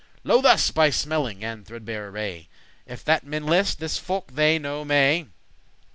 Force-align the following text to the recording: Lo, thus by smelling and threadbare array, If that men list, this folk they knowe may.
Lo, 0.23 0.41
thus 0.41 0.71
by 0.71 0.89
smelling 0.89 1.43
and 1.43 1.63
threadbare 1.63 2.07
array, 2.07 2.49
If 2.87 3.05
that 3.05 3.23
men 3.23 3.45
list, 3.45 3.77
this 3.79 3.99
folk 3.99 4.31
they 4.33 4.57
knowe 4.57 4.83
may. 4.83 5.27